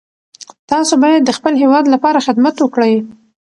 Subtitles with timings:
[0.71, 2.93] تاسو باید د خپل هیواد لپاره خدمت وکړئ.